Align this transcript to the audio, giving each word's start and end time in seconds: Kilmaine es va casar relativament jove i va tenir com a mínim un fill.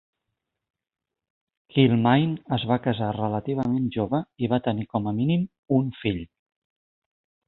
Kilmaine 1.73 2.55
es 2.57 2.65
va 2.71 2.77
casar 2.85 3.09
relativament 3.17 3.85
jove 3.97 4.21
i 4.47 4.49
va 4.55 4.59
tenir 4.69 4.87
com 4.95 5.11
a 5.13 5.13
mínim 5.21 5.45
un 5.77 5.93
fill. 5.99 6.19